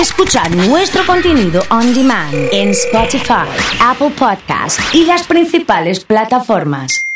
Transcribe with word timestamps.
Escuchar 0.00 0.54
nuestro 0.54 1.06
contenido 1.06 1.62
on 1.70 1.94
demand 1.94 2.34
en 2.52 2.68
Spotify, 2.68 3.48
Apple 3.80 4.10
Podcast 4.10 4.78
y 4.92 5.06
las 5.06 5.26
principales 5.26 6.04
plataformas. 6.04 7.06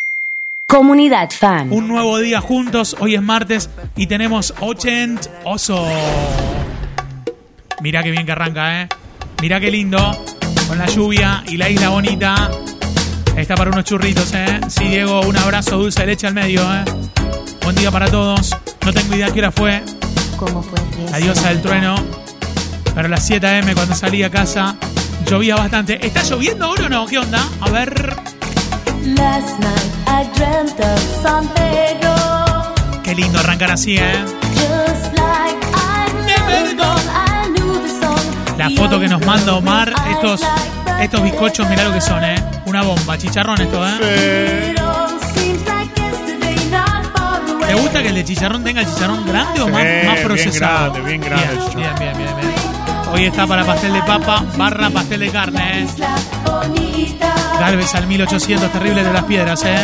Comunidad 0.66 1.28
Fan. 1.30 1.70
Un 1.72 1.88
nuevo 1.88 2.18
día 2.18 2.40
juntos, 2.40 2.96
hoy 2.98 3.16
es 3.16 3.22
martes 3.22 3.68
y 3.96 4.06
tenemos 4.06 4.54
80 4.60 5.42
oso. 5.44 5.86
Mirá 7.82 8.02
qué 8.02 8.12
bien 8.12 8.24
que 8.24 8.32
arranca, 8.32 8.80
¿eh? 8.80 8.88
Mirá 9.42 9.60
qué 9.60 9.70
lindo, 9.70 9.98
con 10.66 10.78
la 10.78 10.86
lluvia 10.86 11.44
y 11.46 11.58
la 11.58 11.68
isla 11.68 11.90
bonita. 11.90 12.50
Está 13.36 13.56
para 13.56 13.70
unos 13.72 13.84
churritos, 13.84 14.32
¿eh? 14.32 14.58
Sí, 14.68 14.88
Diego, 14.88 15.20
un 15.20 15.36
abrazo 15.36 15.76
dulce 15.76 16.00
de 16.00 16.06
leche 16.06 16.26
al 16.26 16.34
medio, 16.34 16.62
¿eh? 16.62 16.84
Buen 17.62 17.76
día 17.76 17.90
para 17.90 18.10
todos. 18.10 18.56
No 18.86 18.92
tengo 18.94 19.14
idea 19.14 19.30
qué 19.30 19.40
hora 19.40 19.52
fue. 19.52 19.82
¿Cómo 20.38 20.62
fue? 20.62 20.78
La 21.10 21.18
diosa 21.18 21.50
del 21.50 21.60
trueno. 21.60 22.29
Pero 22.94 23.06
a 23.06 23.08
las 23.08 23.26
7 23.26 23.46
am 23.46 23.72
cuando 23.74 23.94
salí 23.94 24.22
a 24.22 24.30
casa 24.30 24.76
llovía 25.26 25.56
bastante. 25.56 26.04
¿Está 26.04 26.22
lloviendo 26.22 26.66
ahora 26.66 26.86
o 26.86 26.88
no? 26.88 27.06
¿Qué 27.06 27.18
onda? 27.18 27.40
A 27.60 27.70
ver. 27.70 28.16
Last 29.04 29.58
night 29.60 29.90
I 30.06 30.28
dreamt 30.38 30.78
of 30.80 31.22
San 31.22 31.48
Pedro, 31.48 32.14
Qué 33.02 33.14
lindo 33.14 33.38
arrancar 33.38 33.70
así, 33.70 33.96
¿eh? 33.96 34.24
just 34.54 35.14
like 35.14 35.56
I 35.74 36.12
never 36.26 36.76
gone. 36.76 37.00
I 37.08 37.48
knew 37.48 37.80
the 37.82 37.88
song. 37.88 38.58
La 38.58 38.68
foto 38.70 39.00
que 39.00 39.08
nos 39.08 39.24
manda 39.24 39.54
Omar, 39.54 39.92
estos, 40.10 40.42
estos 41.00 41.22
bizcochos, 41.22 41.66
mirá 41.68 41.84
lo 41.84 41.94
que 41.94 42.00
son, 42.02 42.22
¿eh? 42.24 42.34
Una 42.66 42.82
bomba, 42.82 43.16
chicharrón 43.16 43.60
esto, 43.62 43.82
¿eh? 43.86 44.74
Away. 44.74 44.74
¿Te 47.66 47.74
gusta 47.74 48.02
que 48.02 48.08
el 48.08 48.14
de 48.16 48.24
chicharrón 48.24 48.64
tenga 48.64 48.80
el 48.82 48.86
chicharrón 48.88 49.24
grande 49.26 49.60
o 49.60 49.66
Sí, 49.66 49.72
más, 49.72 49.82
más 49.82 50.14
bien 50.14 50.22
procesado? 50.26 50.92
grande, 50.92 51.08
bien 51.08 51.20
grande 51.20 51.46
Bien, 51.46 51.58
chicharrón. 51.70 51.98
bien, 51.98 52.16
bien, 52.16 52.16
bien, 52.36 52.36
bien. 52.36 52.79
Hoy 53.12 53.24
está 53.24 53.46
para 53.46 53.64
pastel 53.64 53.92
de 53.92 54.02
papa, 54.02 54.44
barra 54.56 54.90
pastel 54.90 55.20
de 55.20 55.30
carne, 55.30 55.82
¿eh? 55.82 55.86
Galvez 57.58 57.94
al 57.94 58.06
1800, 58.06 58.72
terrible 58.72 59.04
de 59.04 59.12
las 59.12 59.24
piedras, 59.24 59.62
¿eh? 59.64 59.76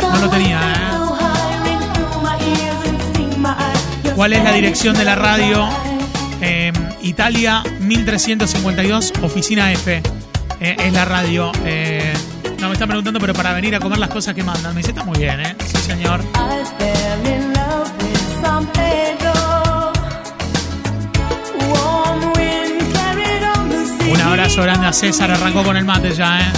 No 0.00 0.18
lo 0.18 0.28
tenía, 0.28 0.60
¿eh? 0.60 0.98
¿Cuál 4.14 4.32
es 4.32 4.44
la 4.44 4.52
dirección 4.52 4.96
de 4.96 5.04
la 5.04 5.14
radio? 5.14 5.68
Eh, 6.40 6.72
Italia 7.02 7.62
1352, 7.80 9.12
oficina 9.22 9.72
F. 9.72 10.02
Eh, 10.60 10.76
es 10.78 10.92
la 10.92 11.04
radio. 11.04 11.52
Eh, 11.64 12.12
no 12.60 12.66
me 12.68 12.72
están 12.72 12.88
preguntando, 12.88 13.20
pero 13.20 13.32
para 13.32 13.52
venir 13.52 13.74
a 13.76 13.80
comer 13.80 13.98
las 13.98 14.10
cosas 14.10 14.34
que 14.34 14.42
mandan. 14.42 14.74
Me 14.74 14.80
dice, 14.80 14.90
está 14.90 15.04
muy 15.04 15.18
bien, 15.18 15.40
¿eh? 15.40 15.56
Sí, 15.64 15.76
señor. 15.78 16.20
Un 24.10 24.20
abrazo 24.20 24.62
grande 24.62 24.86
a 24.86 24.92
César, 24.92 25.30
arrancó 25.30 25.62
con 25.62 25.76
el 25.76 25.84
mate 25.84 26.12
ya, 26.14 26.40
¿eh? 26.40 26.52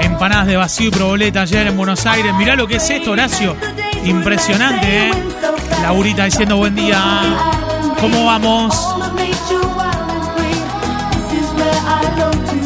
Empanadas 0.00 0.46
de 0.46 0.56
vacío 0.56 0.88
y 0.88 0.90
proboleta 0.90 1.42
ayer 1.42 1.66
en 1.66 1.76
Buenos 1.76 2.06
Aires. 2.06 2.32
Mirá 2.34 2.54
lo 2.56 2.66
que 2.66 2.76
es 2.76 2.88
esto, 2.88 3.10
Horacio. 3.12 3.56
Impresionante, 4.04 5.08
¿eh? 5.08 5.10
Laurita 5.82 6.24
diciendo 6.24 6.56
buen 6.56 6.74
día. 6.74 6.98
¿Cómo 8.00 8.24
vamos? 8.26 8.94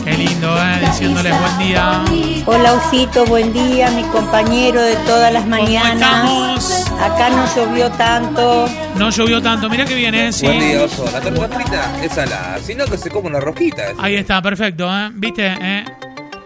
Qué 0.04 0.12
lindo, 0.12 0.56
¿eh? 0.58 0.80
Diciéndoles 0.86 1.34
buen 1.40 1.58
día. 1.58 2.02
Hola 2.46 2.74
Osito, 2.74 3.24
buen 3.26 3.52
día, 3.52 3.90
mi 3.90 4.02
compañero 4.04 4.80
de 4.82 4.96
todas 4.96 5.32
las 5.32 5.42
¿Cómo 5.44 5.56
mañanas. 5.56 5.94
estamos? 6.02 6.79
Acá 7.00 7.30
no 7.30 7.44
llovió 7.54 7.90
tanto. 7.92 8.68
No 8.96 9.10
llovió 9.10 9.40
tanto. 9.40 9.70
Mirá 9.70 9.84
que 9.84 9.94
viene, 9.94 10.28
¿eh? 10.28 10.32
Sí. 10.32 10.46
Buen 10.46 10.60
día, 10.60 10.82
oso. 10.84 11.04
La 11.10 11.20
torta 11.20 11.48
frita 11.48 12.04
es 12.04 12.12
salada, 12.12 12.58
sino 12.62 12.84
que 12.84 12.98
se 12.98 13.10
come 13.10 13.28
una 13.28 13.40
rosquita. 13.40 13.82
Ahí 13.98 14.16
está, 14.16 14.42
perfecto, 14.42 14.86
¿eh? 14.88 15.10
¿Viste? 15.14 15.46
¿Eh? 15.46 15.84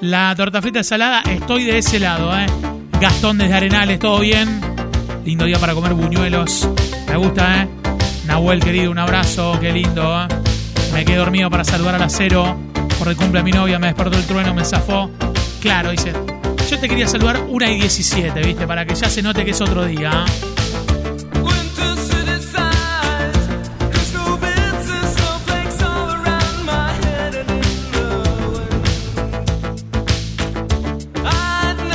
La 0.00 0.34
torta 0.36 0.62
frita 0.62 0.84
salada, 0.84 1.22
estoy 1.28 1.64
de 1.64 1.78
ese 1.78 1.98
lado, 1.98 2.36
¿eh? 2.38 2.46
Gastón 3.00 3.38
desde 3.38 3.54
Arenales, 3.54 3.98
¿todo 3.98 4.20
bien? 4.20 4.60
Lindo 5.24 5.44
día 5.44 5.58
para 5.58 5.74
comer 5.74 5.94
buñuelos. 5.94 6.68
Me 7.08 7.16
gusta, 7.16 7.62
¿eh? 7.62 7.68
Nahuel, 8.26 8.60
querido, 8.62 8.90
un 8.90 8.98
abrazo, 8.98 9.58
qué 9.60 9.72
lindo, 9.72 10.22
¿eh? 10.22 10.28
Me 10.92 11.04
quedé 11.04 11.16
dormido 11.16 11.50
para 11.50 11.64
saludar 11.64 11.96
al 11.96 12.02
acero. 12.02 12.56
Por 12.98 13.08
el 13.08 13.16
cumple 13.16 13.40
de 13.40 13.44
mi 13.44 13.50
novia, 13.50 13.78
me 13.78 13.88
despertó 13.88 14.16
el 14.16 14.24
trueno, 14.24 14.54
me 14.54 14.64
zafó. 14.64 15.10
Claro, 15.60 15.90
dice. 15.90 16.12
Yo 16.70 16.78
te 16.78 16.88
quería 16.88 17.06
saludar 17.06 17.44
una 17.48 17.70
y 17.70 17.78
17, 17.78 18.40
¿viste? 18.42 18.66
Para 18.66 18.84
que 18.86 18.94
ya 18.94 19.08
se 19.08 19.22
note 19.22 19.44
que 19.44 19.50
es 19.50 19.60
otro 19.60 19.84
día. 19.84 20.24
¿eh? 20.26 20.54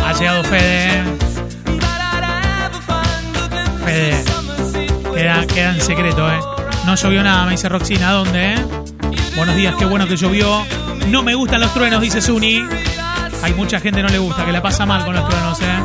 Ha 0.05 0.13
llegado 0.13 0.43
Fede. 0.43 0.99
¿eh? 0.99 1.03
Fede. 3.85 4.23
Queda, 5.13 5.47
queda 5.47 5.75
en 5.75 5.81
secreto, 5.81 6.31
¿eh? 6.31 6.39
No 6.85 6.95
llovió 6.95 7.23
nada, 7.23 7.45
me 7.45 7.51
dice 7.51 7.69
Roxina. 7.69 8.11
¿Dónde, 8.11 8.53
eh? 8.53 8.65
Buenos 9.35 9.55
días, 9.55 9.75
qué 9.77 9.85
bueno 9.85 10.07
que 10.07 10.15
llovió. 10.15 10.65
No 11.07 11.23
me 11.23 11.35
gustan 11.35 11.61
los 11.61 11.73
truenos, 11.73 12.01
dice 12.01 12.21
Zuni. 12.21 12.63
Hay 13.41 13.53
mucha 13.53 13.79
gente 13.79 13.97
que 13.97 14.03
no 14.03 14.09
le 14.09 14.17
gusta, 14.19 14.45
que 14.45 14.51
la 14.51 14.61
pasa 14.61 14.85
mal 14.85 15.05
con 15.05 15.15
los 15.15 15.27
truenos, 15.27 15.59
¿eh? 15.61 15.79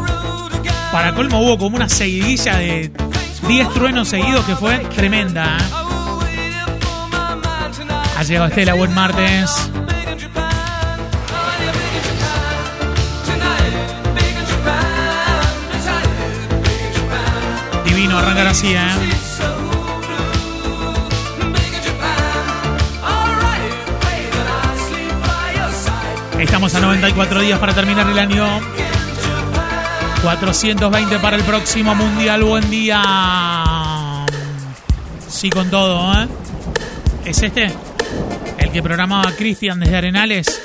Para 0.93 1.15
colmo 1.15 1.41
hubo 1.41 1.59
como 1.59 1.77
una 1.77 1.89
seguidilla 1.89 2.57
de 2.57 2.91
10 3.47 3.73
truenos 3.75 4.09
seguidos 4.09 4.45
que 4.45 4.57
fue 4.57 4.79
tremenda, 4.95 5.59
¿eh? 5.59 5.85
Ha 8.17 8.23
llegado 8.23 8.47
Estela, 8.49 8.75
buen 8.75 8.95
martes. 8.95 9.71
Divino 17.85 18.19
arrancar 18.19 18.47
así, 18.47 18.75
¿eh? 18.75 19.14
Estamos 26.45 26.75
a 26.75 26.81
94 26.81 27.41
días 27.41 27.59
para 27.59 27.75
terminar 27.75 28.07
el 28.09 28.19
año. 28.19 28.47
420 30.23 31.19
para 31.19 31.37
el 31.37 31.43
próximo 31.43 31.95
Mundial. 31.95 32.45
Buen 32.45 32.71
día. 32.71 34.27
Sí, 35.27 35.49
con 35.49 35.71
todo, 35.71 36.13
¿eh? 36.13 36.29
¿Es 37.25 37.43
este? 37.43 37.73
El 38.59 38.71
que 38.71 38.83
programaba 38.83 39.33
Cristian 39.33 39.81
desde 39.81 39.97
Arenales. 39.97 40.61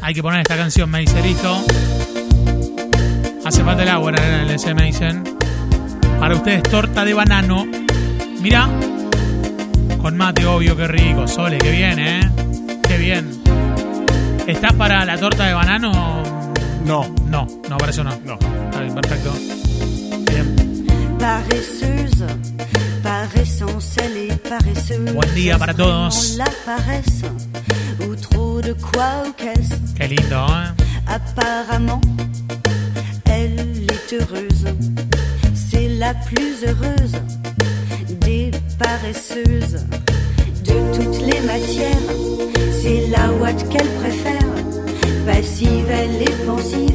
Hay 0.00 0.14
que 0.14 0.22
poner 0.22 0.40
esta 0.40 0.56
canción, 0.56 0.88
me 0.88 1.00
dice, 1.00 1.20
listo. 1.20 1.64
Hace 3.44 3.64
falta 3.64 3.82
el 3.82 3.88
agua 3.88 4.10
en 4.10 4.20
Arenales, 4.20 4.64
eh, 4.64 4.74
me 4.74 4.84
dicen. 4.84 5.24
Para 6.20 6.36
ustedes, 6.36 6.62
torta 6.62 7.04
de 7.04 7.12
banano. 7.12 7.66
Mira. 8.40 8.68
Con 10.00 10.16
mate, 10.16 10.46
obvio, 10.46 10.76
qué 10.76 10.86
rico. 10.86 11.26
Sole, 11.26 11.58
qué 11.58 11.72
bien, 11.72 11.98
¿eh? 11.98 12.20
Qué 12.86 12.96
bien. 12.98 13.57
¿Estás 14.48 14.72
para 14.72 15.04
la 15.04 15.16
torta 15.18 15.46
de 15.46 15.52
banano? 15.54 15.92
No, 16.84 17.14
No, 17.26 17.46
no, 17.68 17.76
para 17.76 17.90
eso 17.92 18.02
no. 18.02 18.18
no. 18.24 18.34
Está 18.34 18.80
bien, 18.80 18.94
perfecto. 18.94 19.32
Bien. 20.30 21.18
Paresseuse, 21.18 22.24
par 23.02 23.28
essence, 23.36 24.00
elle 24.02 24.30
est 24.30 24.48
paresseuse. 24.48 25.12
Buen 25.12 25.34
día 25.34 25.58
para 25.58 25.74
todos. 25.74 26.38
Qué 29.96 30.08
lindo, 30.08 30.46
¿eh? 30.46 30.72
Apparemment, 31.06 32.00
elle 33.26 33.86
est 33.90 34.12
heureuse. 34.14 34.64
C'est 35.54 35.88
la 35.98 36.14
plus 36.14 36.64
heureuse 36.64 37.20
des 38.20 38.50
paresseuses. 38.78 39.84
De 40.64 40.74
toutes 40.94 41.20
les 41.22 41.40
matières, 41.42 42.08
c'est 42.80 43.06
la 43.08 43.32
ouate 43.32 43.68
qu'elle 43.70 43.88
préfère. 44.00 44.46
Passive, 45.26 45.86
elle 45.90 46.22
est 46.22 46.46
pensive. 46.46 46.94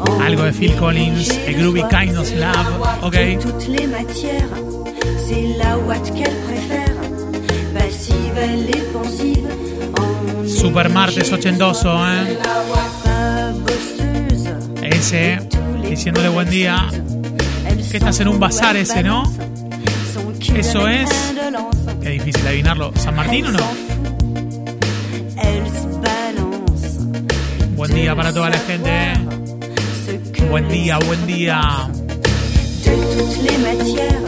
en 0.00 0.20
Algo 0.20 0.42
de 0.44 0.52
Phil 0.52 0.74
Collins, 0.76 1.28
A 1.48 1.52
Groovy. 1.52 1.82
Kind 1.90 2.16
of 2.16 2.30
Love, 2.36 2.88
ok. 3.02 3.16
Super 10.46 10.88
martes 10.90 11.16
négligé, 11.16 11.34
ochentoso, 11.34 11.88
¿eh? 12.06 12.38
pas 13.04 13.52
bosseuse. 13.52 14.50
Ese, 14.82 15.38
diciéndole 15.88 16.28
buen 16.28 16.48
día. 16.48 16.76
Que 17.90 17.98
estás 17.98 18.18
en 18.20 18.28
un 18.28 18.40
bazar 18.40 18.76
ese, 18.76 19.02
¿no? 19.02 19.22
Eso 20.56 20.88
es- 20.88 21.10
Qué 22.02 22.10
difícil 22.10 22.46
adivinarlo. 22.46 22.92
¿San 22.96 23.14
Martín 23.14 23.46
o 23.46 23.52
no? 23.52 23.93
Buen 27.86 27.94
día 27.96 28.14
De 30.96 32.94
toutes 33.12 33.36
les 33.42 33.58
matières, 33.58 34.24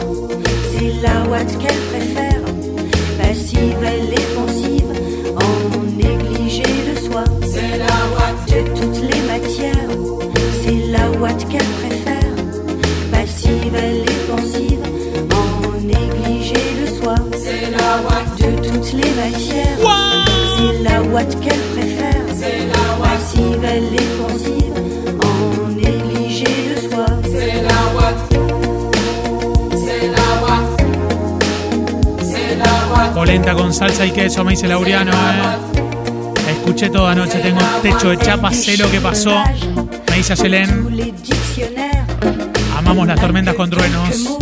c'est 0.71 0.93
la 1.01 1.15
ouate 1.27 1.57
qu'elle 1.57 1.81
préfère. 1.89 2.41
Passive, 3.17 3.81
elle 3.83 4.13
est 4.13 4.29
pensive, 4.35 4.91
en 5.35 5.79
négligé 5.95 6.61
de 6.61 6.95
soi. 7.09 7.23
C'est 7.41 7.79
la 7.79 7.97
ouate. 8.13 8.45
De 8.47 8.59
toutes 8.79 9.01
les 9.01 9.21
matières, 9.21 9.89
c'est 10.61 10.81
la 10.91 11.09
ouate 11.19 11.43
qu'elle 11.49 11.71
préfère. 11.81 12.35
Passive, 13.11 13.73
elle 13.75 14.01
est 14.01 14.27
pensive, 14.29 14.83
en 15.33 15.81
négligé 15.81 16.61
de 16.79 16.87
soi. 17.01 17.15
C'est 17.31 17.71
la 17.71 18.01
ouate. 18.03 18.37
De 18.39 18.49
toutes 18.67 18.93
les 18.93 19.11
matières. 19.15 20.26
Polenta 33.13 33.53
con 33.55 33.73
salsa 33.73 34.05
y 34.05 34.11
queso, 34.11 34.43
me 34.43 34.51
dice 34.51 34.67
Laureano. 34.67 35.11
eh. 35.11 36.51
Escuché 36.51 36.89
toda 36.89 37.13
noche, 37.15 37.39
tengo 37.39 37.59
techo 37.81 38.09
de 38.09 38.17
chapa, 38.17 38.51
sé 38.51 38.77
lo 38.77 38.89
que 38.89 39.01
pasó. 39.01 39.43
Me 40.09 40.17
dice 40.17 40.33
dictionnaires. 40.33 42.03
amamos 42.77 43.07
las 43.07 43.19
tormentas 43.19 43.55
con 43.55 43.69
truenos. 43.69 44.37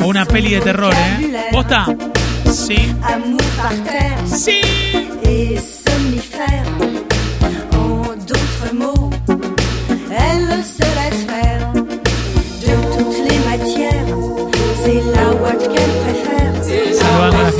O 0.00 0.06
una 0.06 0.24
peli 0.24 0.52
de 0.52 0.60
terror, 0.60 0.94
¿eh? 0.94 1.48
¿Posta? 1.52 1.86
Sí. 2.52 2.94
Sí. 4.26 4.81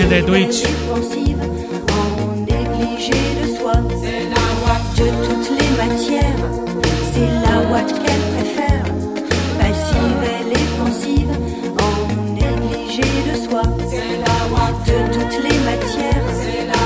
De 0.08 0.20
Twitch. 0.22 0.62
De 0.62 0.68
soi. 3.56 3.72
De 4.96 5.06
toutes 5.26 5.50
les 5.58 5.70
matières, 5.76 6.42
c'est 7.12 7.30
la 7.44 7.54
ouate 7.70 7.92
qu'elle 8.02 8.24
préfère. 8.34 8.84
Passive, 9.58 10.22
elle 10.22 10.52
est 10.52 10.70
pensive, 10.78 11.32
en 11.78 11.94
négligé 12.34 13.08
de 13.28 13.34
soi. 13.48 13.62
De 13.62 14.98
toutes 15.12 15.38
les 15.42 15.58
matières, 15.70 16.26
c'est 16.40 16.62
la 16.66 16.80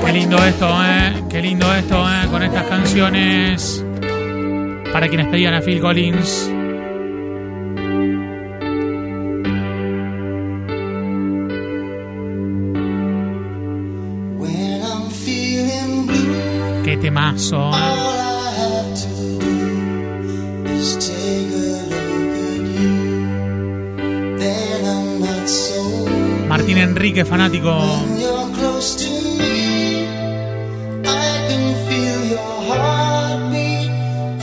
Qué 0.00 0.04
ouate 0.04 0.14
lindo 0.14 0.36
esto, 0.44 0.66
¿eh? 0.66 1.22
Qué 1.30 1.40
lindo 1.40 1.66
esto, 1.74 1.96
¿eh? 1.96 2.26
Con 2.30 2.42
estas 2.42 2.66
canciones. 2.66 3.84
Para 4.92 5.08
quienes 5.08 5.28
pedían 5.28 5.54
a 5.54 5.62
Phil 5.62 5.80
Collins. 5.80 6.50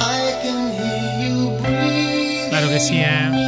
I 0.02 0.34
can 0.42 0.72
hear 0.78 1.30
you 1.30 1.52
breathe. 1.62 2.50
Claro 2.50 2.70
que 2.70 2.80
sí, 2.80 2.98
¿eh? 2.98 3.39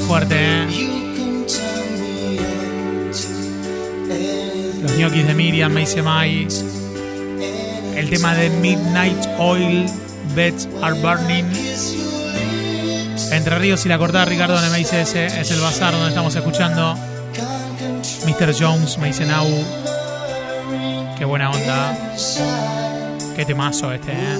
Fuerte, 0.00 0.36
¿eh? 0.38 0.66
Los 4.82 4.96
ñoquis 4.96 5.26
de 5.26 5.34
Miriam, 5.34 5.72
me 5.72 5.80
dice 5.80 6.02
Mai. 6.02 6.48
El 7.96 8.08
tema 8.08 8.34
de 8.34 8.50
Midnight 8.50 9.26
Oil, 9.38 9.86
Beds 10.34 10.68
Are 10.82 10.98
Burning. 11.00 11.44
Entre 13.32 13.58
Ríos 13.58 13.84
y 13.86 13.88
la 13.88 13.98
Cortada, 13.98 14.24
Ricardo 14.24 14.58
me 14.70 14.78
dice 14.78 15.02
ese 15.02 15.26
es 15.26 15.50
el 15.50 15.60
bazar 15.60 15.92
donde 15.92 16.08
estamos 16.08 16.34
escuchando. 16.34 16.94
Mr. 18.26 18.54
Jones, 18.58 18.98
me 18.98 19.08
dice 19.08 19.26
Nau. 19.26 19.48
Qué 21.18 21.24
buena 21.24 21.50
onda. 21.50 21.96
Qué 23.36 23.44
temazo 23.44 23.92
este, 23.92 24.12
¿eh? 24.12 24.38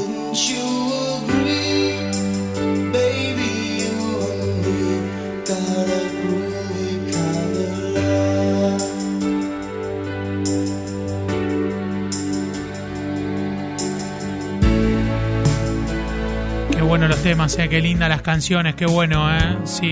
Los 17.22 17.30
temas, 17.30 17.58
¿eh? 17.58 17.68
Qué 17.68 17.80
lindas 17.80 18.08
las 18.08 18.22
canciones, 18.22 18.74
qué 18.74 18.86
bueno, 18.86 19.32
¿eh? 19.32 19.58
Sí. 19.64 19.90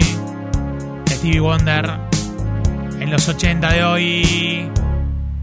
Stevie 1.08 1.40
Wonder. 1.40 1.90
En 2.98 3.10
los 3.10 3.28
80 3.28 3.72
de 3.72 3.84
hoy. 3.84 4.68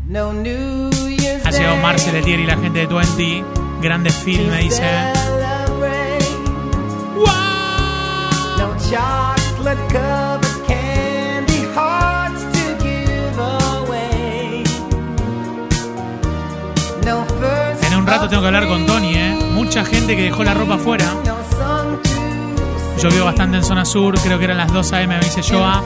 No 0.08 0.34
New 0.34 0.90
Year's 0.92 1.46
Ha 1.46 1.52
llegado 1.52 1.78
Marcel 1.78 2.16
Etier 2.16 2.40
y 2.40 2.46
la 2.46 2.58
gente 2.58 2.80
de 2.80 2.88
20. 2.88 3.44
Grande 3.82 4.10
film, 4.10 4.50
me 4.50 4.60
dice. 4.64 4.84
celebrate. 5.14 6.26
No 8.58 8.76
chocolate 8.90 9.82
covered 9.94 10.68
candy 10.68 11.66
hearts 11.74 12.42
to 12.54 12.84
give 12.84 13.40
away. 13.40 14.64
No 17.06 17.24
first 17.40 17.84
En 17.84 17.98
un 17.98 18.06
rato 18.06 18.28
tengo 18.28 18.42
que 18.42 18.48
hablar 18.48 18.68
con 18.68 18.86
Tony, 18.86 19.16
¿eh? 19.16 19.40
Mucha 19.54 19.86
gente 19.86 20.16
que 20.16 20.24
dejó 20.24 20.44
la 20.44 20.54
ropa 20.54 20.76
afuera. 20.76 21.06
Llovió 23.02 23.26
bastante 23.26 23.58
en 23.58 23.64
zona 23.64 23.86
sur, 23.86 24.20
creo 24.20 24.40
que 24.40 24.46
eran 24.46 24.58
las 24.58 24.74
2 24.74 24.94
a.m., 24.94 25.18
me 25.18 25.24
dice 25.24 25.42
Joa. 25.44 25.84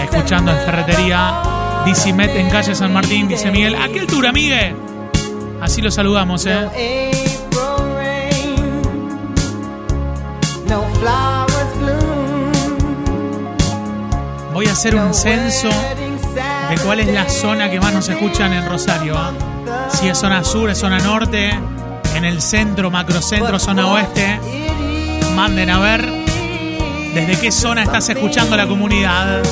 Escuchando 0.00 0.52
en 0.52 0.58
ferretería. 0.58 1.42
DC 1.84 2.12
Met 2.12 2.36
en 2.36 2.48
calle 2.50 2.74
San 2.74 2.92
Martín, 2.92 3.26
dice 3.26 3.50
Miguel. 3.50 3.74
¿A 3.74 3.88
qué 3.88 4.00
altura, 4.00 4.32
Miguel? 4.32 4.76
Así 5.60 5.82
lo 5.82 5.90
saludamos, 5.90 6.46
¿eh? 6.46 7.10
Voy 14.52 14.66
a 14.66 14.72
hacer 14.72 14.94
un 14.94 15.14
censo 15.14 15.68
de 15.68 16.78
cuál 16.84 17.00
es 17.00 17.08
la 17.08 17.28
zona 17.28 17.70
que 17.70 17.80
más 17.80 17.92
nos 17.92 18.08
escuchan 18.08 18.52
en 18.52 18.68
Rosario. 18.68 19.16
¿ah? 19.16 19.32
Si 19.88 20.08
es 20.08 20.18
zona 20.18 20.44
sur, 20.44 20.70
es 20.70 20.78
zona 20.78 20.98
norte, 20.98 21.50
en 22.14 22.24
el 22.24 22.40
centro, 22.40 22.90
macrocentro, 22.90 23.58
zona 23.58 23.86
oeste. 23.88 24.69
Manden 25.40 25.70
a 25.70 25.78
ver 25.78 26.06
desde 27.14 27.40
qué 27.40 27.50
zona 27.50 27.82
estás 27.82 28.10
escuchando 28.10 28.58
la 28.58 28.66
comunidad. 28.66 29.42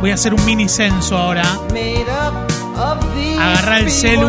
Voy 0.00 0.10
a 0.10 0.14
hacer 0.14 0.32
un 0.32 0.42
mini 0.46 0.70
censo 0.70 1.18
ahora. 1.18 1.42
Agarra 3.38 3.80
el 3.80 3.90
celu. 3.90 4.26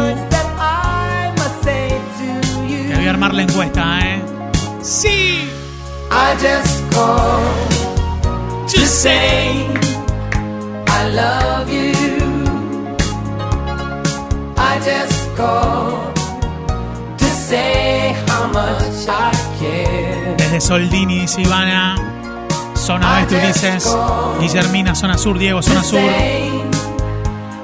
Te 2.90 2.96
voy 2.98 3.08
a 3.08 3.10
armar 3.12 3.34
la 3.34 3.44
encuesta, 3.44 4.00
¿eh? 4.02 4.22
¡Sí! 4.82 5.50
I 6.12 6.36
just 6.42 6.92
to 8.68 8.86
say 8.86 9.68
I 10.86 11.10
love 11.14 11.70
you. 11.72 11.94
I 14.58 14.80
just 14.84 15.38
called 15.38 16.14
to 17.18 17.26
say 17.26 18.18
how 18.28 18.48
much 18.52 19.08
I. 19.08 19.39
Desde 20.50 20.62
Soldini, 20.62 21.20
dice 21.20 21.42
Ivana. 21.42 21.96
Zona 22.74 23.18
oeste, 23.18 23.36
Ulises. 23.36 23.96
Guillermina, 24.40 24.96
zona 24.96 25.16
sur, 25.16 25.38
Diego, 25.38 25.62
zona 25.62 25.84
sur. 25.84 26.02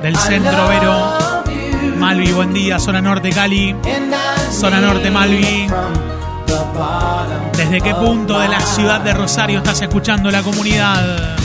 Del 0.03 0.15
centro, 0.15 0.67
Vero. 0.67 1.17
Malvi, 1.97 2.31
buen 2.31 2.53
día. 2.53 2.77
Zona 2.77 3.01
norte, 3.01 3.31
Cali. 3.31 3.75
Zona 4.51 4.81
norte, 4.81 5.09
Malvi. 5.09 5.67
¿Desde 7.57 7.81
qué 7.81 7.95
punto 7.95 8.37
de 8.37 8.49
la 8.49 8.59
ciudad 8.59 9.01
de 9.01 9.13
Rosario 9.13 9.57
estás 9.57 9.81
escuchando 9.81 10.29
la 10.29 10.43
comunidad? 10.43 11.35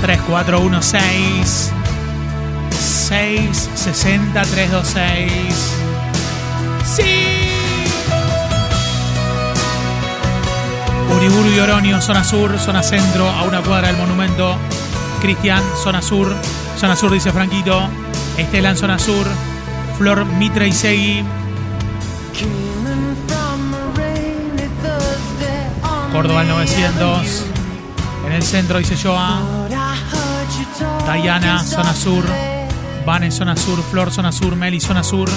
3416 0.00 1.72
660 2.70 4.40
326 4.40 5.87
¡Sí! 6.96 7.02
Uriburu 11.14 11.50
y 11.50 11.58
Oronio, 11.58 12.00
zona 12.00 12.24
sur, 12.24 12.58
zona 12.58 12.82
centro, 12.82 13.28
a 13.28 13.42
una 13.42 13.60
cuadra 13.60 13.88
del 13.88 13.96
monumento. 13.96 14.56
Cristian, 15.20 15.62
zona 15.82 16.00
sur. 16.00 16.34
Zona 16.78 16.96
sur, 16.96 17.12
dice 17.12 17.30
Franquito. 17.32 17.88
Estela 18.36 18.70
en 18.70 18.76
zona 18.76 18.98
sur. 18.98 19.26
Flor 19.98 20.24
Mitra 20.24 20.66
y 20.66 20.72
Segui. 20.72 21.24
Córdoba 26.12 26.40
al 26.40 26.48
900. 26.48 27.44
En 28.26 28.32
el 28.32 28.42
centro 28.42 28.78
dice 28.78 28.96
Joa. 28.96 29.40
Diana, 31.20 31.62
zona 31.64 31.94
sur. 31.94 32.24
Vane, 33.04 33.30
zona 33.30 33.56
sur. 33.56 33.82
Flor, 33.82 34.10
zona 34.10 34.32
sur. 34.32 34.56
Meli, 34.56 34.80
zona 34.80 35.02
sur. 35.02 35.28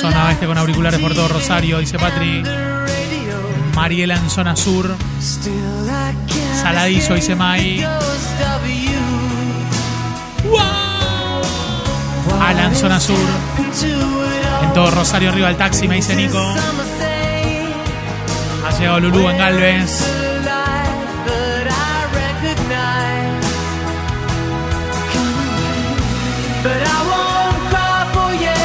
Zona 0.00 0.26
oeste 0.26 0.46
con 0.46 0.58
auriculares 0.58 1.00
por 1.00 1.14
todo 1.14 1.28
Rosario, 1.28 1.78
dice 1.78 1.98
Patri. 1.98 2.42
Mariela 3.74 4.16
en 4.16 4.30
zona 4.30 4.54
sur. 4.54 4.94
Saladizo, 6.62 7.14
dice 7.14 7.34
Mai. 7.34 7.86
Alan, 12.40 12.74
zona 12.76 13.00
sur. 13.00 13.16
En 14.62 14.72
todo 14.72 14.90
Rosario 14.90 15.30
arriba 15.30 15.48
el 15.48 15.56
taxi, 15.56 15.88
me 15.88 15.96
dice 15.96 16.14
Nico. 16.14 16.38
Ha 18.66 18.78
llegado 18.78 19.00
Lulú 19.00 19.28
en 19.28 19.38
Galvez. 19.38 20.23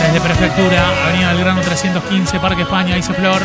Desde 0.01 0.21
Prefectura, 0.21 1.05
Avenida 1.05 1.29
del 1.29 1.39
Grano 1.39 1.61
315, 1.61 2.39
Parque 2.39 2.63
España, 2.63 2.95
dice 2.95 3.13
Flor. 3.13 3.41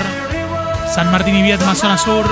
San 0.94 1.11
Martín 1.11 1.37
y 1.37 1.42
Vietma, 1.42 1.75
zona 1.75 1.99
sur. 1.99 2.25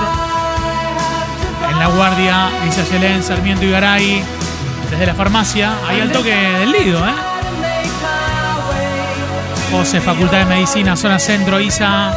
En 1.71 1.79
La 1.79 1.89
Guardia, 1.89 2.49
dice 2.65 2.85
Yelén, 2.85 3.23
Sarmiento 3.23 3.65
y 3.65 3.71
Garay. 3.71 4.23
Desde 4.91 5.07
la 5.07 5.15
farmacia, 5.15 5.73
ahí 5.89 6.01
al 6.01 6.13
toque 6.13 6.35
del 6.35 6.71
Lido, 6.71 6.99
¿eh? 6.99 7.13
José, 9.71 10.01
Facultad 10.01 10.39
de 10.39 10.45
Medicina, 10.45 10.97
zona 10.97 11.19
centro, 11.19 11.59
Isa. 11.59 12.13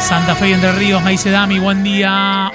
Santa 0.00 0.34
Fe 0.34 0.50
y 0.50 0.52
Entre 0.52 0.72
Ríos, 0.72 1.02
me 1.02 1.12
dice 1.12 1.30
Dami, 1.30 1.58
buen 1.58 1.82
día. 1.82 2.52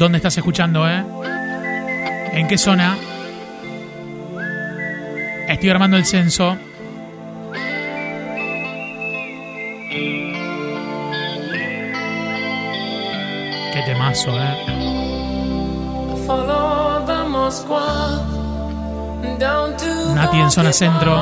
¿Dónde 0.00 0.16
estás 0.16 0.34
escuchando, 0.38 0.88
eh? 0.88 1.04
¿En 2.32 2.48
qué 2.48 2.56
zona? 2.56 2.96
Estoy 5.46 5.68
armando 5.68 5.98
el 5.98 6.06
censo. 6.06 6.56
Qué 13.74 13.82
temazo, 13.84 14.30
eh. 14.40 14.56
Nati 20.14 20.38
en 20.38 20.50
zona 20.50 20.72
centro. 20.72 21.14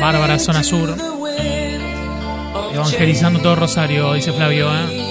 Bárbara, 0.00 0.38
zona 0.38 0.62
sur. 0.62 0.94
Evangelizando 2.72 3.40
todo 3.40 3.56
Rosario, 3.56 4.12
dice 4.12 4.32
Flavio, 4.32 4.72
eh. 4.72 5.07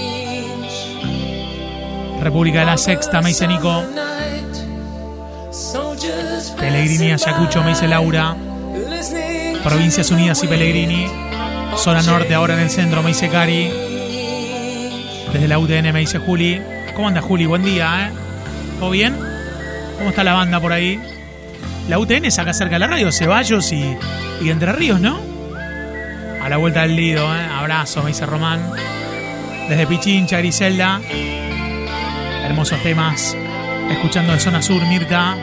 República 2.28 2.60
de 2.60 2.66
la 2.66 2.78
Sexta, 2.78 3.22
me 3.22 3.30
dice 3.30 3.48
Nico. 3.48 3.86
Pellegrini, 6.60 7.14
Ayacucho, 7.14 7.64
me 7.64 7.70
dice 7.70 7.88
Laura. 7.88 8.36
Provincias 9.64 10.12
Unidas 10.12 10.44
y 10.44 10.48
Pellegrini. 10.48 11.08
Zona 11.78 12.02
Norte, 12.02 12.34
ahora 12.36 12.56
en 12.56 12.60
el 12.60 12.70
centro, 12.70 13.02
me 13.02 13.10
dice 13.12 13.30
Cari. 13.30 13.72
Desde 15.32 15.48
la 15.48 15.58
UTN 15.58 15.94
me 15.94 16.00
dice 16.02 16.20
Juli. 16.20 16.62
¿Cómo 16.98 17.08
anda 17.08 17.22
Juli? 17.22 17.46
Buen 17.46 17.64
día, 17.64 18.08
¿eh? 18.08 18.12
¿Todo 18.78 18.90
bien? 18.90 19.16
¿Cómo 19.98 20.10
está 20.10 20.26
la 20.26 20.34
banda 20.34 20.60
por 20.60 20.74
ahí? 20.74 21.00
La 21.88 21.98
UTN 21.98 22.26
es 22.26 22.38
acá 22.40 22.54
cerca 22.54 22.76
de 22.76 22.80
la 22.80 22.88
radio, 22.88 23.10
Ceballos 23.14 23.72
y, 23.72 23.98
y 24.42 24.50
Entre 24.50 24.74
Ríos, 24.74 25.00
¿no? 25.00 25.18
A 26.44 26.50
la 26.50 26.58
vuelta 26.58 26.82
del 26.82 26.98
Lido, 26.98 27.24
¿eh? 27.34 27.48
Abrazo, 27.50 28.02
me 28.04 28.10
dice 28.10 28.26
Román. 28.26 28.60
Desde 29.70 29.88
Pichincha, 29.88 30.40
Griselda. 30.40 31.00
Hermosos 32.48 32.82
temas. 32.82 33.36
Escuchando 33.92 34.32
de 34.32 34.40
Zona 34.40 34.62
Sur, 34.62 34.82
Mirta. 34.86 35.36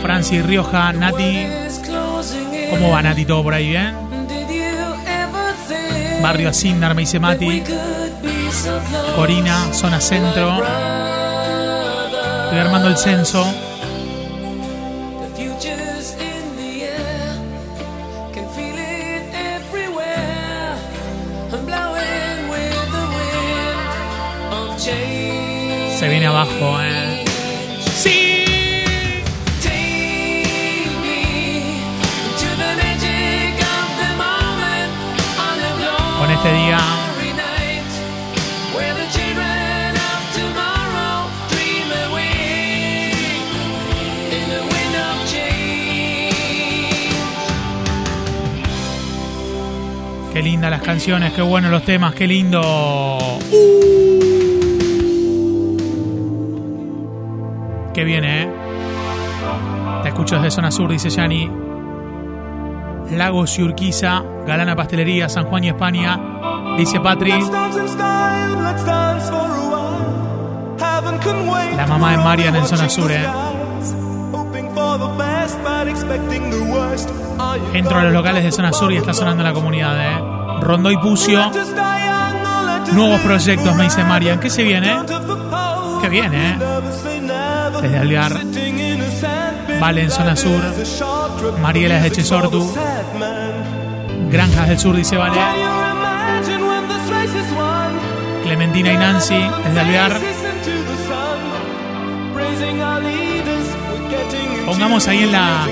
Francis 0.00 0.42
Rioja, 0.44 0.90
Nati. 0.94 1.46
¿Cómo 2.70 2.90
va 2.90 3.02
Nati 3.02 3.26
todo 3.26 3.42
por 3.42 3.52
ahí, 3.52 3.68
bien? 3.68 3.94
Think 4.26 6.22
Barrio 6.22 6.48
Asindar, 6.48 6.94
me 6.94 7.02
dice 7.02 7.20
Mati. 7.20 7.62
Corina, 9.14 9.74
zona 9.74 10.00
centro. 10.00 10.62
Estoy 12.44 12.58
armando 12.60 12.88
el 12.88 12.96
censo. 12.96 13.44
Viene 26.18 26.28
abajo, 26.28 26.80
eh. 26.80 27.24
¡Sí! 27.94 28.44
Con 36.18 36.30
este 36.30 36.52
día. 36.54 36.78
Qué 50.32 50.42
lindas 50.42 50.70
las 50.70 50.80
canciones, 50.80 51.34
qué 51.34 51.42
buenos 51.42 51.70
los 51.70 51.82
temas, 51.84 52.14
qué 52.14 52.26
lindo. 52.26 53.38
Qué 57.96 58.04
viene, 58.04 58.42
eh. 58.42 58.48
Te 60.02 60.10
escucho 60.10 60.34
desde 60.34 60.50
zona 60.50 60.70
sur, 60.70 60.90
dice 60.90 61.08
Yani. 61.08 61.50
Lagos 63.12 63.58
y 63.58 63.62
Urquiza, 63.62 64.22
Galana 64.46 64.76
Pastelería, 64.76 65.30
San 65.30 65.46
Juan 65.46 65.64
y 65.64 65.68
España. 65.68 66.20
Dice 66.76 67.00
Patri. 67.00 67.32
La 71.74 71.86
mamá 71.88 72.10
de 72.10 72.16
Marian 72.18 72.56
en 72.56 72.66
zona 72.66 72.86
sur, 72.90 73.10
eh. 73.10 73.26
Entro 77.72 77.98
a 77.98 78.02
los 78.02 78.12
locales 78.12 78.44
de 78.44 78.52
zona 78.52 78.74
sur 78.74 78.92
y 78.92 78.98
está 78.98 79.14
sonando 79.14 79.42
la 79.42 79.54
comunidad, 79.54 79.98
eh. 79.98 80.18
Rondó 80.60 80.90
y 80.90 80.98
Pucio. 80.98 81.50
Nuevos 82.92 83.20
proyectos, 83.20 83.74
me 83.74 83.84
dice 83.84 84.04
Marian. 84.04 84.38
¿Qué 84.38 84.50
se 84.50 84.62
viene? 84.64 84.94
¿Qué 86.02 86.10
viene, 86.10 86.50
eh? 86.50 86.75
Desde 87.82 87.98
Algar. 87.98 88.32
Vale 89.80 90.02
en 90.02 90.10
zona 90.10 90.36
sur. 90.36 90.60
Mariela 91.60 91.98
es 91.98 92.02
de 92.04 92.10
Chesortu. 92.12 92.72
Granjas 94.30 94.68
del 94.68 94.78
Sur, 94.78 94.96
dice 94.96 95.16
Vale. 95.16 95.40
Clementina 98.42 98.92
y 98.92 98.96
Nancy, 98.96 99.40
desde 99.64 99.80
Alvear. 99.80 100.20
Pongamos 104.66 105.06
ahí 105.08 105.24
en 105.24 105.32
la, 105.32 105.66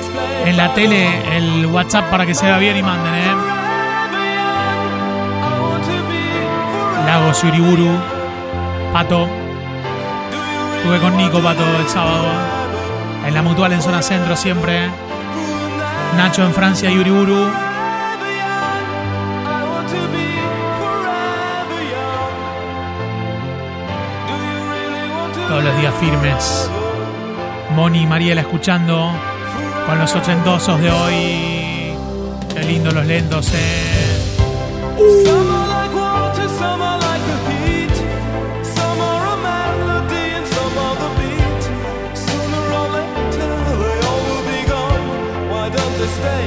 en 0.45 0.57
la 0.57 0.75
tele 0.75 1.37
el 1.37 1.67
WhatsApp 1.67 2.11
para 2.11 2.27
que 2.27 2.35
se 2.35 2.47
vea 2.47 2.59
bien 2.59 2.77
y 2.77 2.83
manden, 2.83 3.15
¿eh? 3.15 3.35
Lagos 7.07 7.43
y 7.45 7.47
Uriburu. 7.49 7.91
Pato. 8.93 9.44
Estuve 10.85 11.01
con 11.01 11.17
Nico 11.17 11.41
Pato 11.41 11.65
el 11.81 11.89
sábado. 11.89 12.27
En 13.27 13.33
la 13.33 13.41
mutual 13.41 13.73
en 13.73 13.81
zona 13.81 14.03
centro 14.03 14.37
siempre. 14.37 14.91
Nacho 16.15 16.45
en 16.45 16.53
Francia 16.53 16.91
y 16.91 16.99
Uriburu. 16.99 17.47
Todos 25.49 25.65
los 25.65 25.81
días 25.81 25.95
firmes. 25.99 26.71
Moni 27.75 28.03
y 28.03 28.07
Mariela 28.07 28.43
escuchando 28.43 29.11
con 29.87 29.99
los 29.99 30.15
ochentosos 30.15 30.79
de 30.83 30.91
hoy. 30.91 31.97
Qué 32.53 32.63
lindo 32.63 32.91
los 32.91 33.07
lentos, 33.07 33.51
eh. 33.55 34.05
Some 35.25 35.64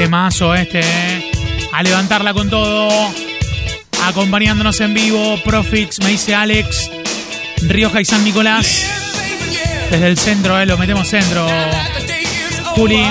Temazo 0.00 0.54
este, 0.54 0.80
¿eh? 0.80 1.30
A 1.74 1.82
levantarla 1.82 2.32
con 2.32 2.48
todo. 2.48 2.88
Acompañándonos 4.06 4.80
en 4.80 4.94
vivo, 4.94 5.38
Profix, 5.44 6.00
me 6.00 6.08
dice 6.08 6.34
Alex, 6.34 6.90
Rioja 7.68 8.00
y 8.00 8.06
San 8.06 8.24
Nicolás. 8.24 8.86
Desde 9.90 10.06
el 10.06 10.16
centro, 10.16 10.58
¿eh? 10.58 10.64
Lo 10.64 10.78
metemos 10.78 11.06
centro. 11.06 11.46
Juli, 12.76 13.06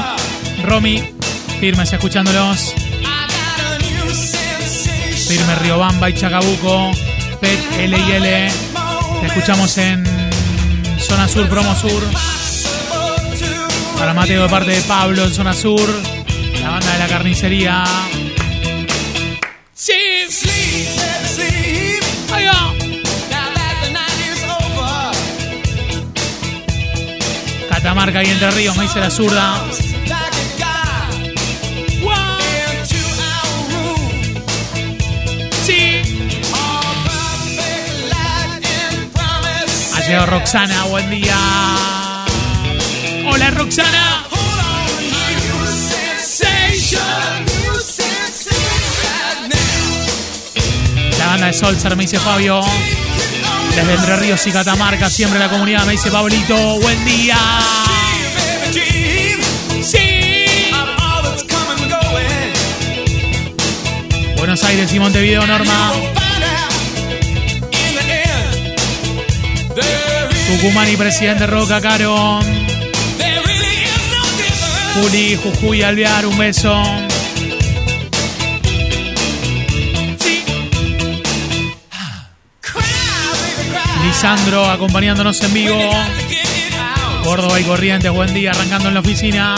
Romy, 0.63 1.03
firmes 1.60 1.93
escuchándolos. 1.93 2.74
Firme 5.27 5.55
Riobamba 5.62 6.10
y 6.10 6.13
Chacabuco. 6.15 6.89
Pet, 7.39 7.60
L 7.81 7.98
y 8.00 8.12
L. 8.13 8.51
Te 9.22 9.27
escuchamos 9.27 9.77
en 9.77 10.03
Zona 11.00 11.27
Sur, 11.27 11.48
Promo 11.50 11.75
Sur. 11.75 12.03
Para 14.00 14.15
Mateo 14.15 14.41
de 14.41 14.50
parte 14.50 14.72
de 14.72 14.81
Pablo 14.81 15.25
en 15.25 15.31
Zona 15.31 15.53
Sur. 15.53 16.18
La 16.61 16.69
banda 16.69 16.91
de 16.93 16.99
la 16.99 17.07
carnicería. 17.07 17.83
Sí. 19.73 19.93
Ahí 22.31 22.45
va. 22.45 22.73
Catamarca 27.69 28.23
y 28.23 28.29
Entre 28.29 28.51
Ríos, 28.51 28.75
me 28.77 28.83
dice 28.83 28.99
la 28.99 29.09
zurda. 29.09 29.63
Ha 39.95 40.01
llegado 40.01 40.25
Roxana, 40.25 40.83
buen 40.85 41.09
día. 41.09 41.35
Hola 43.31 43.51
Roxana. 43.51 44.18
Banda 51.29 51.45
de 51.45 51.53
Solsar, 51.53 51.95
me 51.95 52.03
dice 52.03 52.17
Fabio. 52.17 52.59
Desde 53.75 53.93
Entre 53.93 54.15
Ríos 54.15 54.48
y 54.48 54.51
Catamarca, 54.51 55.09
siempre 55.12 55.38
la 55.38 55.48
comunidad, 55.48 55.86
me 55.86 55.91
dice 55.91 56.09
Pablito, 56.09 56.55
buen 56.79 57.05
día. 57.05 57.38
Buenos 64.38 64.63
Aires 64.63 64.91
y 64.91 65.00
Montevideo, 65.00 65.45
Norma. 65.45 65.91
Tucumán 70.48 70.91
y 70.91 70.98
Presidente 70.98 71.45
Roca, 71.45 71.79
Caro. 71.79 72.39
Juli, 74.95 75.38
Jujuy, 75.43 75.83
Alvear, 75.83 76.25
un 76.25 76.38
beso. 76.39 77.08
Lisandro 84.09 84.65
acompañándonos 84.65 85.39
en 85.41 85.53
vivo. 85.53 85.77
Córdoba 87.24 87.59
y 87.59 87.63
Corrientes, 87.63 88.11
buen 88.11 88.33
día, 88.33 88.50
arrancando 88.50 88.87
en 88.87 88.95
la 88.95 89.01
oficina. 89.01 89.55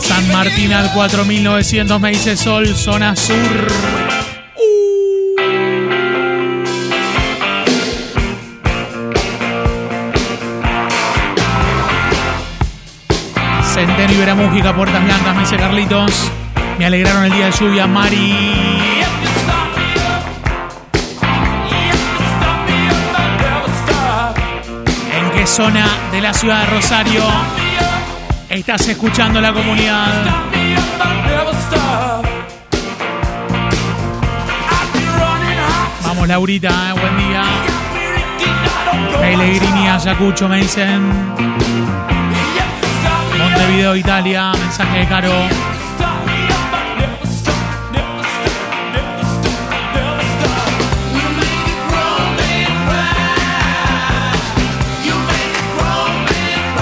San 0.00 0.32
Martín 0.32 0.72
al 0.72 0.92
4900, 0.92 2.00
me 2.00 2.10
dice 2.10 2.36
Sol, 2.36 2.66
zona 2.74 3.14
sur. 3.14 3.36
Centeno 13.72 14.12
y 14.12 14.34
Música, 14.34 14.74
Puertas 14.74 15.04
Blancas, 15.04 15.36
me 15.36 15.42
dice 15.42 15.56
Carlitos. 15.56 16.32
Me 16.76 16.86
alegraron 16.86 17.24
el 17.24 17.32
día 17.32 17.46
de 17.46 17.52
lluvia, 17.52 17.86
Mari. 17.86 18.87
Zona 25.48 25.86
de 26.12 26.20
la 26.20 26.34
ciudad 26.34 26.60
de 26.60 26.66
Rosario 26.66 27.22
estás 28.50 28.86
escuchando 28.88 29.40
la 29.40 29.52
comunidad? 29.52 30.06
Vamos, 36.04 36.28
Laurita, 36.28 36.68
eh, 36.68 36.92
buen 37.00 37.16
día. 37.16 37.42
Pellegrini, 39.20 39.88
Ayacucho, 39.88 40.48
me 40.48 40.58
dicen. 40.58 41.10
Montevideo, 43.38 43.96
Italia, 43.96 44.52
mensaje 44.52 44.98
de 44.98 45.06
Caro. 45.06 45.67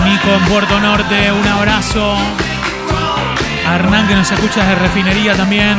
Nico 0.06 0.30
en 0.34 0.44
Puerto 0.44 0.80
Norte, 0.80 1.32
un 1.32 1.48
abrazo. 1.48 2.16
Hernán 3.66 4.06
que 4.06 4.14
nos 4.14 4.30
escucha 4.30 4.64
desde 4.64 4.76
refinería 4.76 5.34
también. 5.34 5.76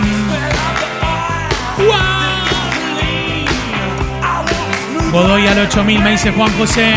Godoy 5.12 5.48
al 5.48 5.60
8000 5.60 6.00
me 6.02 6.12
dice 6.12 6.32
Juan 6.32 6.52
José. 6.58 6.94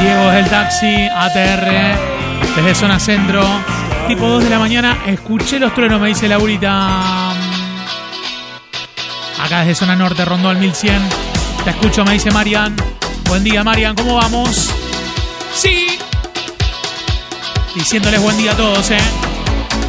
Diego 0.00 0.32
es 0.32 0.44
el 0.44 0.50
taxi, 0.50 1.06
ATR, 1.06 1.96
desde 2.56 2.74
zona 2.74 2.98
centro. 2.98 3.42
Tipo 4.08 4.26
2 4.26 4.44
de 4.44 4.50
la 4.50 4.58
mañana, 4.58 4.98
escuché 5.06 5.60
los 5.60 5.72
truenos, 5.72 6.00
me 6.00 6.08
dice 6.08 6.28
Laurita. 6.28 7.30
Acá 9.40 9.60
desde 9.60 9.76
zona 9.76 9.94
norte, 9.94 10.24
rondó 10.24 10.48
al 10.48 10.58
1100. 10.58 11.00
Te 11.62 11.70
escucho, 11.70 12.04
me 12.04 12.14
dice 12.14 12.30
Marian. 12.32 12.74
Buen 13.28 13.44
día, 13.44 13.62
Marian, 13.62 13.94
¿cómo 13.94 14.16
vamos? 14.16 14.70
Sí. 15.54 15.93
Diciéndoles 17.74 18.22
buen 18.22 18.36
día 18.38 18.52
a 18.52 18.56
todos, 18.56 18.88
¿eh? 18.92 18.98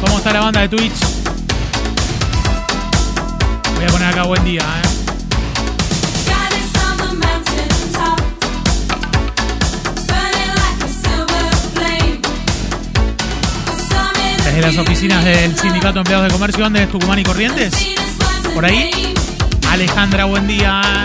¿Cómo 0.00 0.18
está 0.18 0.32
la 0.32 0.40
banda 0.40 0.60
de 0.60 0.68
Twitch? 0.68 0.92
Voy 3.76 3.84
a 3.84 3.86
poner 3.86 4.08
acá 4.08 4.24
buen 4.24 4.44
día, 4.44 4.60
¿eh? 4.60 4.88
Desde 14.44 14.62
las 14.62 14.78
oficinas 14.78 15.24
del 15.24 15.56
Sindicato 15.56 15.94
de 15.94 15.98
Empleados 16.00 16.26
de 16.26 16.32
Comercio, 16.32 16.64
¿dónde 16.64 16.82
es 16.82 16.90
Tucumán 16.90 17.20
y 17.20 17.22
Corrientes? 17.22 17.72
¿Por 18.52 18.64
ahí? 18.64 19.14
Alejandra, 19.70 20.24
buen 20.24 20.48
día. 20.48 21.04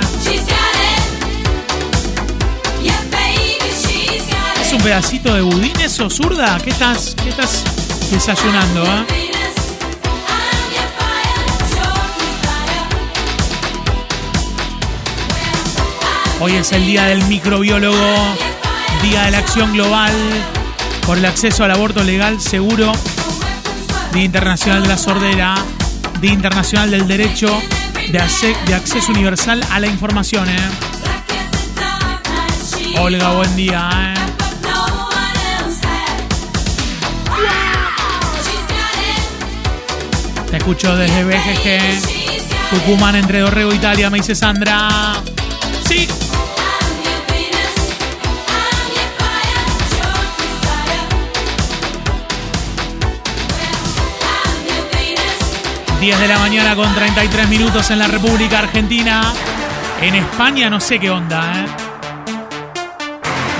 ¿Es 4.71 4.77
un 4.77 4.83
pedacito 4.83 5.33
de 5.33 5.41
budín 5.41 5.77
eso, 5.81 6.09
zurda? 6.09 6.57
¿Qué 6.63 6.69
estás, 6.69 7.13
qué 7.21 7.27
estás 7.27 7.61
desayunando, 8.09 8.85
eh? 8.85 9.05
Hoy 16.39 16.53
es 16.53 16.71
el 16.71 16.85
día 16.85 17.03
del 17.03 17.21
microbiólogo, 17.25 17.97
día 19.01 19.23
de 19.23 19.31
la 19.31 19.39
acción 19.39 19.73
global 19.73 20.13
por 21.05 21.17
el 21.17 21.25
acceso 21.25 21.65
al 21.65 21.71
aborto 21.71 22.01
legal, 22.05 22.39
seguro, 22.39 22.93
Día 24.13 24.23
Internacional 24.23 24.83
de 24.83 24.87
la 24.87 24.97
Sordera, 24.97 25.55
Día 26.21 26.31
Internacional 26.31 26.91
del 26.91 27.09
Derecho 27.09 27.61
de, 28.09 28.55
de 28.67 28.73
Acceso 28.73 29.11
Universal 29.11 29.61
a 29.69 29.81
la 29.81 29.87
Información. 29.87 30.47
¿eh? 30.49 30.69
Olga, 32.99 33.33
buen 33.33 33.53
día. 33.57 34.13
¿eh? 34.15 34.30
Te 40.51 40.57
escucho 40.57 40.95
desde 40.97 41.23
BGG, 41.23 41.79
Tucumán, 42.69 43.15
entre 43.15 43.39
Dorrego, 43.39 43.73
Italia, 43.73 44.09
me 44.09 44.17
dice 44.17 44.35
Sandra. 44.35 45.13
Sí. 45.87 46.09
I'm 54.23 55.99
10 56.01 56.19
de 56.19 56.27
la 56.27 56.39
mañana 56.39 56.75
con 56.75 56.93
33 56.93 57.47
minutos 57.47 57.89
en 57.91 57.99
la 57.99 58.07
República 58.07 58.59
Argentina. 58.59 59.31
En 60.01 60.15
España 60.15 60.69
no 60.69 60.81
sé 60.81 60.99
qué 60.99 61.09
onda, 61.09 61.61
¿eh? 61.61 61.65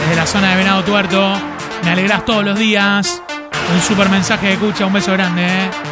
Desde 0.01 0.15
la 0.15 0.27
zona 0.27 0.49
de 0.49 0.57
Venado 0.57 0.83
Tuerto, 0.83 1.39
me 1.85 1.91
alegrás 1.91 2.25
todos 2.25 2.43
los 2.43 2.59
días. 2.59 3.21
Un 3.73 3.81
super 3.81 4.09
mensaje 4.09 4.47
de 4.47 4.53
escucha, 4.53 4.85
un 4.85 4.93
beso 4.93 5.13
grande, 5.13 5.45
¿eh? 5.45 5.90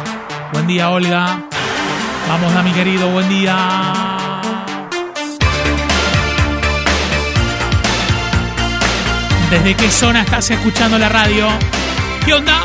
Buen 0.52 0.66
día, 0.66 0.90
Olga. 0.90 1.42
Vamos, 2.28 2.64
mi 2.64 2.72
querido, 2.72 3.08
buen 3.10 3.28
día. 3.28 3.56
¿Desde 9.50 9.74
qué 9.74 9.90
zona 9.90 10.22
estás 10.22 10.50
escuchando 10.50 10.98
la 10.98 11.08
radio? 11.08 11.48
¿Qué 12.24 12.34
onda? 12.34 12.64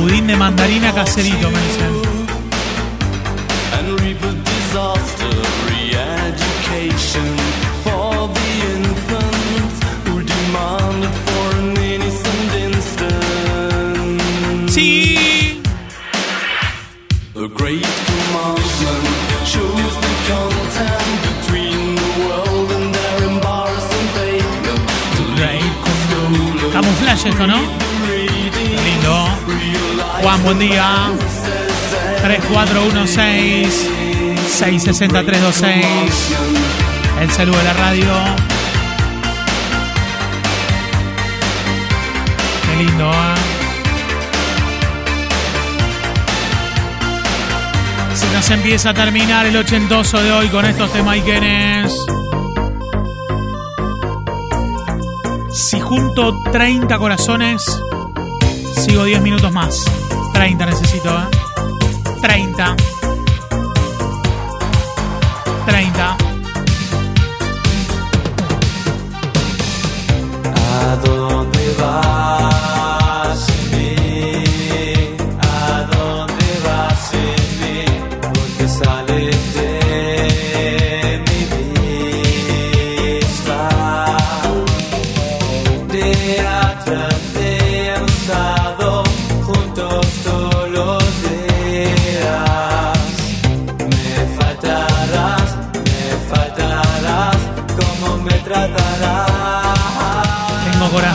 Budín 0.00 0.26
de 0.26 0.36
mandarina 0.36 0.92
caserito, 0.92 1.50
me 1.50 1.60
dicen. 1.60 2.05
Disaster. 4.76 5.32
Re-education 5.68 7.28
for 7.84 8.28
the 8.36 8.48
infants 8.76 9.76
who 10.04 10.14
demanded 10.34 11.14
for 11.26 11.46
an 11.60 11.70
innocent 11.94 12.50
instant. 12.66 14.20
Sí. 14.70 15.62
The 17.34 17.48
great 17.48 17.88
commandment 18.08 19.06
shows 19.52 19.94
the 20.04 20.12
content 20.30 21.18
between 21.30 21.80
the 22.02 22.10
world 22.24 22.68
and 22.76 22.86
their 22.96 23.18
embarrassing 23.32 24.06
Camuflaje 26.72 27.28
esto, 27.30 27.46
¿no? 27.46 27.58
Lindo. 28.84 29.16
Juan, 30.22 30.42
buen 30.42 30.58
día. 30.58 31.10
3416 32.22 34.05
660-326. 34.56 35.66
El 37.20 37.30
saludo 37.30 37.58
de 37.58 37.64
la 37.64 37.72
radio. 37.74 38.10
Qué 42.64 42.76
lindo, 42.82 43.10
¿eh? 43.10 43.34
Se 48.14 48.32
nos 48.32 48.50
empieza 48.50 48.90
a 48.90 48.94
terminar 48.94 49.44
el 49.44 49.56
ochentoso 49.58 50.22
de 50.22 50.32
hoy 50.32 50.48
con 50.48 50.64
estos 50.64 50.90
temaiquenes. 50.90 51.92
Si 55.52 55.78
junto 55.80 56.34
30 56.50 56.96
corazones, 56.96 57.62
sigo 58.74 59.04
10 59.04 59.20
minutos 59.20 59.52
más. 59.52 59.84
30 60.32 60.64
necesito, 60.64 61.10
¿eh? 61.10 61.26
30. 62.22 62.95
30. 65.66 66.16
¿A 70.54 70.96
dónde 71.04 71.74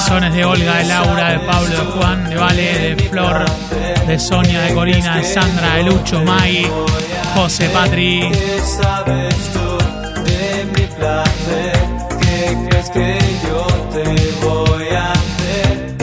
corazones 0.04 0.34
de 0.34 0.46
Olga, 0.46 0.78
de 0.78 0.86
Laura, 0.86 1.30
de 1.30 1.40
Pablo, 1.40 1.70
de 1.70 1.92
Juan, 1.92 2.30
de 2.30 2.36
Vale, 2.36 2.96
de 2.96 3.10
Flor, 3.10 3.46
de 4.08 4.20
Sonia, 4.20 4.62
de 4.62 4.74
Corina, 4.74 5.18
de 5.18 5.24
Sandra, 5.24 5.76
de 5.76 5.84
Lucho, 5.84 6.24
Mai, 6.24 6.68
José, 7.36 7.70
Patri. 7.70 8.28
¿Qué 8.32 8.62
sabes 8.62 9.36
tú 9.54 9.78
de 10.24 10.66
mi 10.66 10.88
placer? 10.88 11.80
¿Qué 12.20 12.58
crees 12.68 12.90
que 12.90 13.20
yo 13.48 13.68
te 13.94 14.04
voy 14.44 14.88
a 14.90 15.12
hacer? 15.12 15.96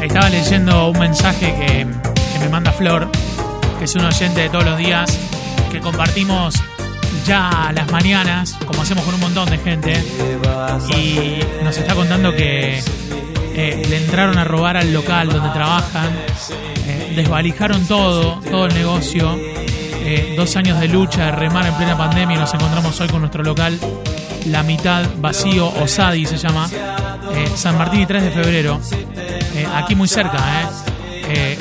Estaba 0.00 0.28
leyendo 0.30 0.90
un 0.90 0.98
mensaje 0.98 1.54
que, 1.54 1.86
me 2.38 2.48
manda 2.48 2.70
Flor, 2.72 3.07
es 3.88 3.94
un 3.94 4.04
oyente 4.04 4.42
de 4.42 4.50
todos 4.50 4.66
los 4.66 4.76
días, 4.76 5.18
que 5.72 5.80
compartimos 5.80 6.56
ya 7.24 7.68
a 7.68 7.72
las 7.72 7.90
mañanas, 7.90 8.54
como 8.66 8.82
hacemos 8.82 9.02
con 9.02 9.14
un 9.14 9.20
montón 9.20 9.48
de 9.48 9.56
gente, 9.56 10.04
y 10.94 11.40
nos 11.64 11.74
está 11.74 11.94
contando 11.94 12.36
que 12.36 12.82
eh, 13.54 13.86
le 13.88 13.96
entraron 13.96 14.36
a 14.36 14.44
robar 14.44 14.76
al 14.76 14.92
local 14.92 15.30
donde 15.30 15.48
trabajan, 15.54 16.10
eh, 16.86 17.14
desvalijaron 17.16 17.86
todo, 17.86 18.38
todo 18.40 18.66
el 18.66 18.74
negocio, 18.74 19.34
eh, 19.38 20.34
dos 20.36 20.54
años 20.56 20.78
de 20.80 20.88
lucha, 20.88 21.24
de 21.24 21.32
remar 21.32 21.64
en 21.64 21.74
plena 21.74 21.96
pandemia, 21.96 22.36
y 22.36 22.40
nos 22.40 22.52
encontramos 22.52 23.00
hoy 23.00 23.08
con 23.08 23.20
nuestro 23.20 23.42
local, 23.42 23.78
la 24.48 24.62
mitad 24.64 25.06
vacío, 25.16 25.66
Osadi 25.66 26.26
se 26.26 26.36
llama, 26.36 26.68
San 27.54 27.78
Martín 27.78 28.02
y 28.02 28.06
3 28.06 28.22
de 28.22 28.30
febrero, 28.32 28.80
aquí 29.74 29.94
muy 29.94 30.08
cerca, 30.08 30.68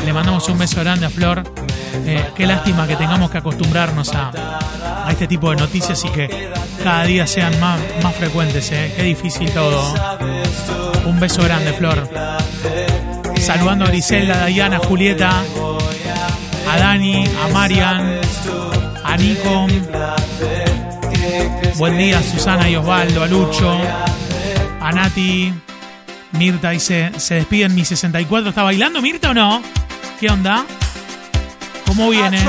le 0.05 0.11
mandamos 0.11 0.49
un 0.49 0.57
beso 0.57 0.81
grande 0.81 1.05
a 1.05 1.09
Flor. 1.09 1.56
Eh, 2.05 2.31
qué 2.35 2.45
lástima 2.45 2.87
que 2.87 2.95
tengamos 2.95 3.29
que 3.29 3.37
acostumbrarnos 3.37 4.13
a, 4.13 4.31
a 5.05 5.11
este 5.11 5.27
tipo 5.27 5.49
de 5.49 5.57
noticias 5.57 6.03
y 6.05 6.09
que 6.09 6.51
cada 6.83 7.03
día 7.03 7.27
sean 7.27 7.59
más, 7.59 7.79
más 8.03 8.15
frecuentes. 8.15 8.71
¿eh? 8.71 8.93
Qué 8.95 9.03
difícil 9.03 9.51
todo. 9.51 9.81
Un 11.05 11.19
beso 11.19 11.43
grande, 11.43 11.73
Flor. 11.73 12.09
Saludando 13.39 13.85
a 13.85 13.87
Griselda, 13.89 14.43
a 14.43 14.47
Diana, 14.47 14.77
a 14.77 14.79
Julieta, 14.79 15.43
a 16.69 16.77
Dani, 16.77 17.25
a 17.25 17.47
Marian, 17.53 18.19
a 19.03 19.17
Nico. 19.17 19.67
Buen 21.77 21.97
día, 21.97 22.21
Susana 22.23 22.69
y 22.69 22.75
Osvaldo, 22.75 23.23
a 23.23 23.27
Lucho, 23.27 23.77
a 24.81 24.91
Nati. 24.91 25.53
Mirta 26.33 26.71
dice, 26.71 27.11
se 27.17 27.35
despiden 27.35 27.73
mi 27.73 27.85
64. 27.85 28.49
¿Está 28.49 28.63
bailando 28.63 29.01
Mirta 29.01 29.29
o 29.29 29.33
no? 29.33 29.61
¿Qué 30.19 30.29
onda? 30.29 30.65
¿Cómo 31.87 32.09
viene? 32.09 32.45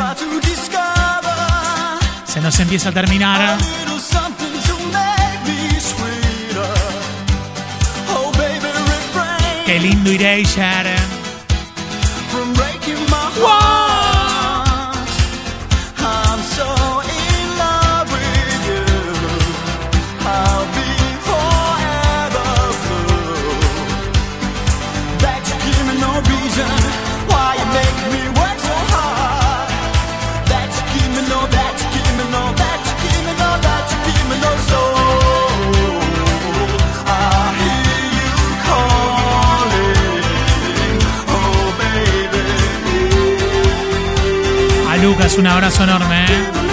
Se 2.25 2.41
nos 2.41 2.59
empieza 2.59 2.89
a 2.89 2.93
terminar. 2.93 3.57
Qué 9.65 9.79
lindo 9.79 10.11
Erasure. 10.11 10.95
A 10.95 11.08
Lucas 45.39 45.45
un 45.45 45.47
abrazo 45.47 45.85
enorme. 45.85 46.25
¿eh? 46.25 46.68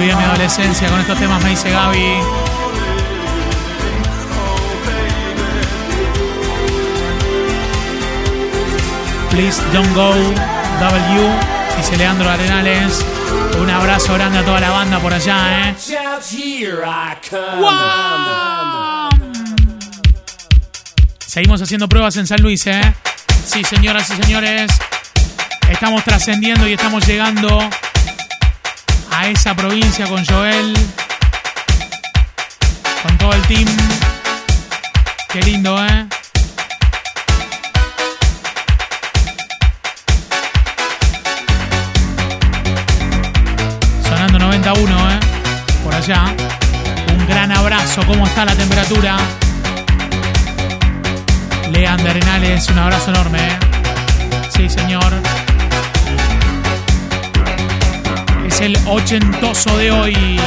A 0.00 0.02
mi 0.02 0.10
adolescencia 0.10 0.88
con 0.88 0.98
estos 0.98 1.18
temas, 1.18 1.44
me 1.44 1.50
dice 1.50 1.70
Gaby. 1.70 2.20
Please 9.30 9.62
don't 9.74 9.94
go, 9.94 10.14
W, 10.80 11.30
dice 11.76 11.98
Leandro 11.98 12.30
Arenales. 12.30 13.04
Un 13.60 13.68
abrazo 13.68 14.14
grande 14.14 14.38
a 14.38 14.42
toda 14.42 14.58
la 14.60 14.70
banda 14.70 14.98
por 15.00 15.12
allá, 15.12 15.68
¿eh? 15.68 15.76
Seguimos 21.26 21.60
haciendo 21.60 21.90
pruebas 21.90 22.16
en 22.16 22.26
San 22.26 22.40
Luis, 22.40 22.66
¿eh? 22.66 22.94
Sí, 23.44 23.62
señoras 23.64 24.08
y 24.08 24.22
señores. 24.22 24.72
Estamos 25.68 26.02
trascendiendo 26.04 26.66
y 26.66 26.72
estamos 26.72 27.06
llegando 27.06 27.68
a 29.10 29.28
esa 29.28 29.54
provincia 29.54 30.06
con 30.06 30.24
Joel. 30.24 30.74
Con 33.02 33.18
todo 33.18 33.32
el 33.32 33.42
team. 33.42 33.66
Qué 35.28 35.40
lindo, 35.42 35.76
¿eh? 35.84 36.06
Sonando 44.02 44.38
91, 44.38 45.10
¿eh? 45.10 45.20
Por 45.84 45.94
allá. 45.94 46.24
Un 47.16 47.26
gran 47.26 47.52
abrazo. 47.52 48.02
¿Cómo 48.06 48.26
está 48.26 48.44
la 48.44 48.54
temperatura? 48.54 49.16
Lean 51.72 52.02
de 52.02 52.10
Arenales, 52.10 52.68
un 52.68 52.78
abrazo 52.78 53.10
enorme, 53.10 53.38
¿eh? 53.38 53.58
Sí, 54.54 54.68
señor. 54.68 55.12
El 58.60 58.76
ochentoso 58.86 59.74
de 59.78 59.90
hoy. 59.90 60.40